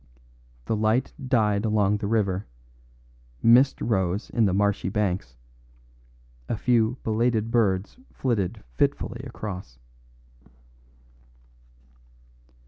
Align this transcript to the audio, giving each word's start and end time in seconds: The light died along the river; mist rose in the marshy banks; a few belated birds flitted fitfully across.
The 0.65 0.75
light 0.75 1.13
died 1.23 1.63
along 1.63 1.97
the 1.97 2.07
river; 2.07 2.47
mist 3.43 3.79
rose 3.79 4.31
in 4.31 4.45
the 4.45 4.51
marshy 4.53 4.89
banks; 4.89 5.37
a 6.49 6.57
few 6.57 6.97
belated 7.03 7.51
birds 7.51 7.99
flitted 8.11 8.63
fitfully 8.73 9.21
across. 9.25 9.77